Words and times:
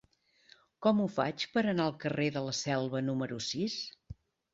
Com 0.85 1.01
ho 1.01 1.03
faig 1.17 1.43
per 1.57 1.63
anar 1.63 1.85
al 1.89 1.93
carrer 2.05 2.25
de 2.37 2.43
la 2.47 2.55
Selva 2.61 3.03
número 3.11 3.39
sis? 3.49 3.77